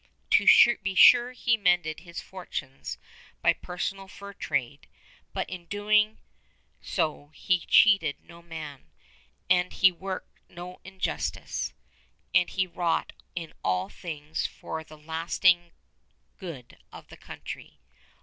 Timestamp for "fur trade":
4.07-4.87